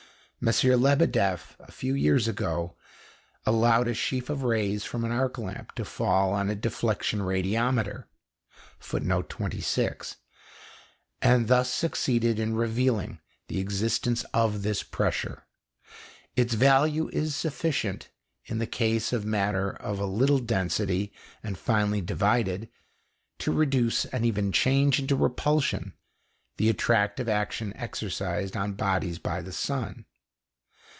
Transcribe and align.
M. 0.43 0.47
Lebedeff 0.63 1.55
a 1.59 1.71
few 1.71 1.93
years 1.93 2.27
ago 2.27 2.75
allowed 3.45 3.87
a 3.87 3.93
sheaf 3.93 4.27
of 4.27 4.41
rays 4.41 4.83
from 4.83 5.05
an 5.05 5.11
arc 5.11 5.37
lamp 5.37 5.75
to 5.75 5.85
fall 5.85 6.33
on 6.33 6.49
a 6.49 6.55
deflection 6.55 7.19
radiometer, 7.19 8.05
and 11.21 11.47
thus 11.47 11.69
succeeded 11.71 12.39
in 12.39 12.55
revealing 12.55 13.19
the 13.49 13.59
existence 13.59 14.25
of 14.33 14.63
this 14.63 14.81
pressure. 14.81 15.43
Its 16.35 16.55
value 16.55 17.07
is 17.09 17.35
sufficient, 17.35 18.09
in 18.45 18.57
the 18.57 18.65
case 18.65 19.13
of 19.13 19.23
matter 19.23 19.69
of 19.75 19.99
little 19.99 20.39
density 20.39 21.13
and 21.43 21.55
finely 21.55 22.01
divided, 22.01 22.67
to 23.37 23.51
reduce 23.51 24.05
and 24.05 24.25
even 24.25 24.51
change 24.51 24.97
into 24.97 25.15
repulsion 25.15 25.93
the 26.57 26.67
attractive 26.67 27.29
action 27.29 27.77
exercised 27.77 28.57
on 28.57 28.73
bodies 28.73 29.19
by 29.19 29.39
the 29.43 29.51
sun. 29.53 30.05